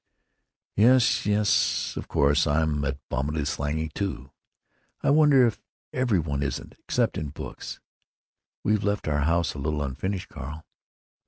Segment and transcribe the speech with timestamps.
[0.75, 1.27] "Yes.
[1.27, 1.95] Yes.
[1.95, 4.31] Of course I'm abominably slangy, too.
[5.03, 5.61] I wonder if
[5.93, 7.79] every one isn't, except in books....
[8.63, 10.65] We've left our house a little unfinished, Carl."